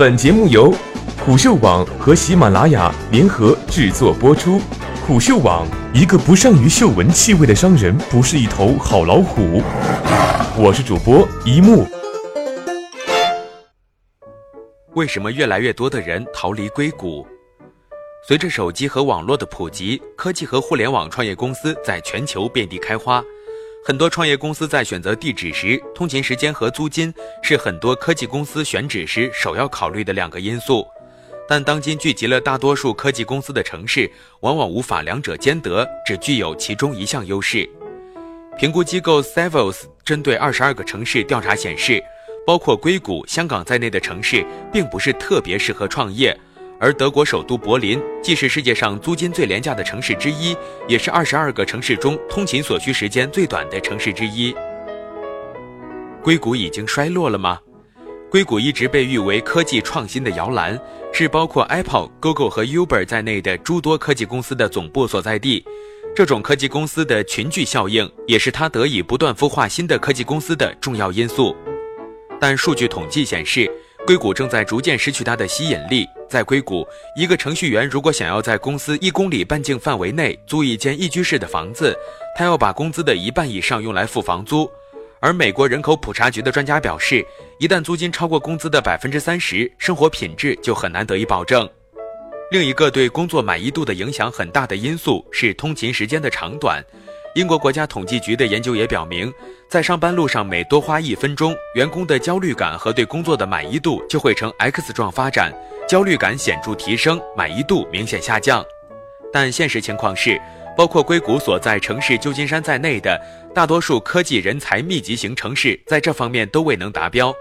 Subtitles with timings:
[0.00, 0.74] 本节目由
[1.26, 4.58] 虎嗅网和喜马拉雅联合制作播出。
[5.06, 9.62] 虎嗅网：一个不善于嗅闻气味的商人，不是一头好老虎。
[10.56, 11.86] 我是主播一木。
[14.94, 17.26] 为什么越来越多的人逃离硅谷？
[18.26, 23.22] 随着手机和网络的普及，科技和互联网创业公司在全球遍地开花。
[23.82, 30.86] 很多创业公司在选择地址时，通勤时间和租金是很多科技公司选址时首要考虑的两个因素。
[31.48, 34.08] 但当今聚集了大多数科技公司的城市，
[34.40, 37.68] 往往无法两者兼得，只具有其中一项优势。
[38.58, 42.04] 评估机构 Savills 针对二十二个城市调查显示，
[42.46, 46.38] 包括硅谷、香港在内的城市，并不是特别适合创业。
[46.80, 50.56] 而德国首都柏林既是世界上租金最廉价的城市之一，
[50.88, 54.56] 也是二十二个城市中通勤所需时间最短的城市之一。
[56.22, 57.60] 硅谷已经衰落了吗？
[58.30, 60.80] 硅谷一直被誉为科技创新的摇篮，
[61.12, 65.62] 是包括 Apple、Google 和 Uber 在内的诸多科技公司的总部所在地。
[66.16, 71.54] 这种科技公司的群聚效应，也是它得以不断孵化新的科技公司的重要因素。
[72.40, 73.70] 但数据统计显示，
[74.06, 76.06] 硅谷正在逐渐失去它的吸引力。
[76.30, 76.86] 在硅谷，
[77.16, 81.94] 一个程序员如果想要在公司一公里半径范围内租一间一居室的房子，
[82.36, 84.70] 他要把工资的一半以上用来付房租。
[85.18, 87.26] 而美国人口普查局的专家表示，
[87.58, 91.68] 一旦租金超过工资的百分之三十，生活品质就很难得以保证。
[92.52, 96.82] 另一个对工作满意度的影响很大的因素是通勤时间的长短。
[97.36, 99.32] 英国国家统计局的研究也表明，
[99.68, 105.54] 在上班路上每多花一分钟，员工的焦虑感和对工作的满意度就会呈 X 状发展，
[105.90, 108.64] 焦虑感显著提升，满意度明显下降。
[109.32, 110.40] 但现实情况是，
[110.76, 113.20] 包括硅谷所在城市旧金山在内的
[113.52, 117.34] 大多数科技人才密集型城市，在这方面都未能达标。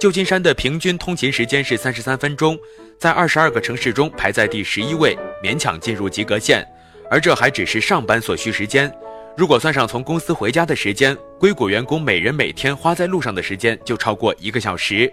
[0.00, 2.58] 旧金山的平均通勤时间是三十三分钟，
[2.98, 6.66] 在二十二个城市中排在第十一位，勉强进入及格线。
[7.10, 8.90] 而这还只是上班所需时间。
[9.36, 15.12] 如果算上从公司回家的时间，硅谷员工每人每天花在路上的时间就超过一个小时。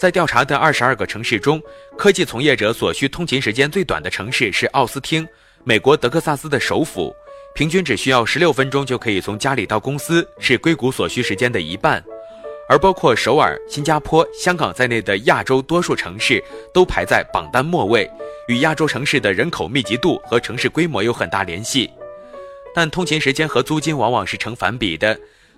[0.00, 1.62] 在调查的二十二个城市中，
[1.98, 5.28] 科技从业者所需通勤时间最短的城市是奥斯汀，
[5.62, 7.14] 美国德克萨斯的首府，
[7.54, 12.02] 平均只需要十六分钟就可以从家里到公司，是硅谷所需时间的一半。
[12.66, 18.10] 而包括首尔、新加坡、香港在内的亚洲多数城市都排在榜单末位，
[18.48, 21.90] 与亚洲城市的人口密集度和城市规模有很大联系。
[22.74, 25.14] 但通勤时间和租金往往是成反比的。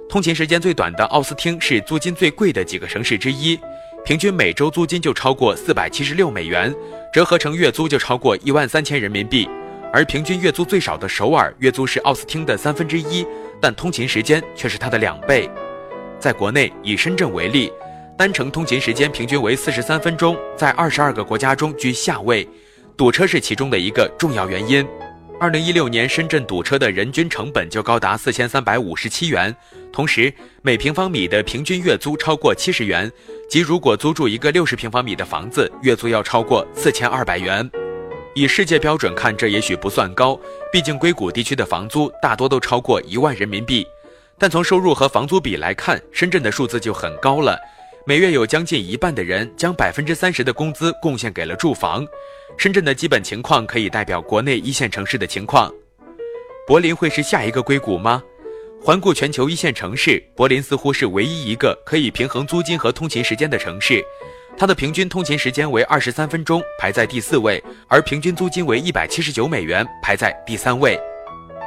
[0.09, 3.57] 通勤时间最短的奥斯汀是租金最贵的几个城市之一，
[4.05, 6.75] 平均每周租金就超过四百七十六美元，
[7.13, 9.49] 折合成月租就超过一万三千人民币。
[9.93, 13.25] 而平均月租最少的首尔，月租是奥斯汀的三分之一，
[13.61, 15.49] 但通勤时间却是它的两倍。
[16.19, 17.73] 在国内，以深圳为例，
[18.19, 22.49] 单程通勤时间平均为四十三分钟，在二十二个国家中居下位，
[22.97, 24.85] 堵车是其中的一个重要原因。
[25.43, 29.53] 二零一六年，深圳堵车的人均成本就高达四千三百五十七元，
[29.93, 30.33] 同时
[30.63, 33.11] 每平方米的平均月租超过七十元，
[33.51, 37.69] 即如果租住一个六十平方米的房子，月租要超过四千二百元。
[38.37, 40.39] 以世界标准看，这也许不算高，
[40.73, 43.85] 毕竟硅谷地区的房租大多都超过一万人民币。
[44.39, 47.59] 但从收入和房租比来看，深圳的数字就很高了，
[48.05, 52.05] 每月有将近一半的人将百分之三十的工资贡献给了住房。
[52.57, 55.73] 深圳的基本情况可以代表国内一线城市的情况。
[56.67, 58.21] 柏林会是下一个硅谷吗？
[58.83, 64.05] 环顾全球一线城市，柏林似乎是唯一一个可以平衡租金和通勤时间的城市。
[64.57, 70.99] 它的平均通勤时间为二十三分钟，排在第四位；而平均租金为一百七十九美元，排在第三位。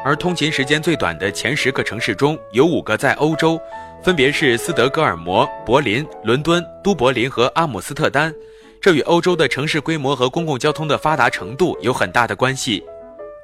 [0.04, 3.60] 而通勤时间最短的前十个城市中有五个在欧洲，
[4.06, 8.32] 分别是斯德哥尔摩、柏林、伦敦、都柏林和阿姆斯特丹。
[8.80, 12.84] 这与欧洲的城市规模和公共交通的发达程度有很大的关系。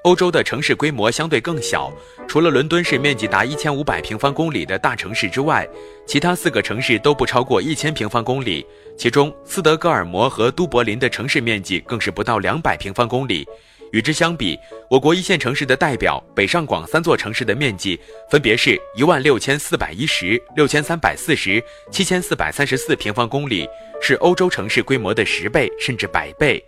[0.03, 1.91] 欧洲的城市规模相对更小，
[2.27, 5.67] 除了伦敦是面积达一千五百平方公里的大城市之外，
[6.05, 8.63] 其他四个城市都不超过一千平方公里。
[8.95, 13.47] 其中，斯德哥尔摩和都柏林的城市面积更是不到两百平方公里。
[13.91, 14.57] 与之相比，
[14.89, 17.99] 我国一线城市的代表北上广三座城市的面积
[18.29, 23.67] 分别是一万六千四百一十六千三百四十七千四百三十四平方公里，
[24.01, 26.63] 是欧洲城市规模的十倍甚至百倍。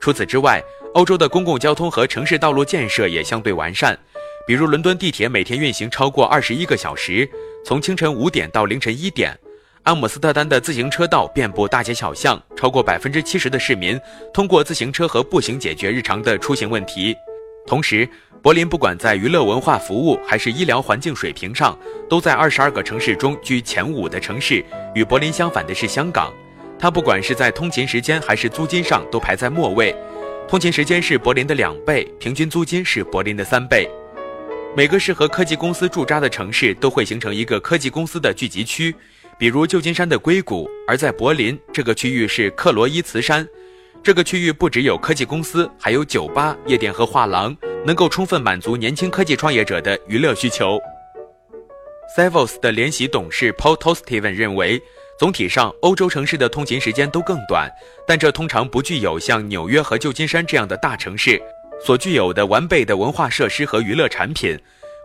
[0.00, 0.62] 除此之外，
[0.94, 3.98] 欧洲的公共交通和城市道路建设也相对完善，
[4.46, 7.28] 比如伦敦地铁每天运行超过二十一个小时，
[7.64, 9.38] 从清晨五点到凌晨一点。
[9.84, 14.00] 阿姆斯特丹的自行车道遍布大街小巷，超过百分之七十的市民
[14.32, 17.16] 通过自行车和步行解决日常的出行问题。
[17.66, 18.08] 同时，
[18.40, 21.76] 柏林不管在娱乐文化服务还是医疗环境水平上，
[22.08, 24.64] 都在二十二个城市中居前五的城市。
[24.94, 26.32] 与柏林相反的是香港，
[26.78, 29.92] 它不管是在通勤时间还是租金上都排在末位。
[30.46, 33.90] 通勤时间是柏林的两倍，平均租金是柏林的三倍。
[34.76, 38.94] 每个适合科技公司驻扎的城市都会形成一个科技公司的聚集区，
[39.38, 43.46] 比如旧金山的硅谷，而在柏林这个区域是克罗伊茨山。
[44.02, 50.78] 这个区域不只有科技公司，还有酒吧、夜店和画廊，能够充分满足年轻科技创业者的娱乐需求。
[52.16, 54.80] Savos 的联席董事 Paul Tosteven 认为。
[55.18, 57.70] 总体上，欧洲城市的通勤时间都更短，
[58.04, 61.40] 但这通常不具有像纽约和旧金山这样的大城市
[61.84, 64.58] 所具有的完备的文化设施和娱乐产品。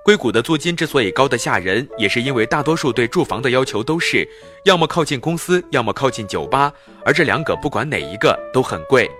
[0.07, 4.25] 硅谷的租金之所以高得吓人，也是因为大多数对住房的要求都是
[4.63, 6.71] 要么靠近公司，要么靠近酒吧，
[7.03, 9.11] 而这两个不管哪一个都很贵。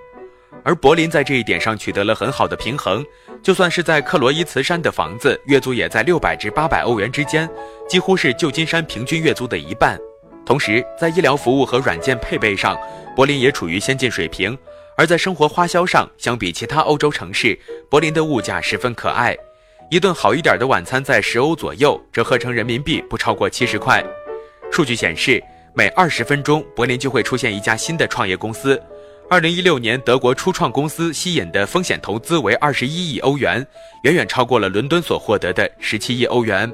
[0.64, 3.06] 而柏林在这一点上取得了很好的平衡，
[3.44, 7.50] 就算是在克罗伊茨山的房子，月租也在六百至八百欧元之间，
[7.90, 10.00] 几乎是旧金山平均月租的一半。
[10.46, 12.80] 同时，在医疗服务和软件配备上，
[13.14, 14.56] 柏林也处于先进水平；
[14.96, 19.38] 而在生活花销上，相比其他欧洲城市，柏林的物价十分可爱。
[19.90, 24.04] 一顿好一点的晚餐在十欧左右，折合成人民币不超过七十块。
[24.70, 25.42] 数据显示，
[25.74, 28.78] 每二十分钟，柏林就会出现一家新的创业公司。
[29.30, 33.66] 二零一六年，德国初创公司吸引的风险投资为二十一亿欧元，
[34.04, 36.70] 远远超过了伦敦所获得的十七亿欧元。